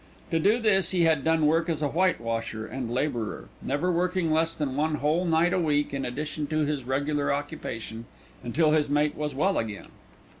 To 0.31 0.39
do 0.39 0.57
this 0.57 0.89
he 0.89 1.03
had 1.03 1.23
done 1.23 1.45
work 1.45 1.69
as 1.69 1.83
a 1.83 1.87
whitewasher 1.89 2.65
and 2.65 2.89
labourer, 2.89 3.49
never 3.61 3.91
working 3.91 4.31
less 4.31 4.55
than 4.55 4.75
one 4.75 4.95
whole 4.95 5.25
night 5.25 5.53
a 5.53 5.59
week 5.59 5.93
in 5.93 6.05
addition 6.05 6.47
to 6.47 6.61
his 6.65 6.85
regular 6.85 7.31
occupation, 7.31 8.05
until 8.43 8.71
his 8.71 8.89
mate 8.89 9.13
was 9.15 9.35
well 9.35 9.59
again. 9.59 9.89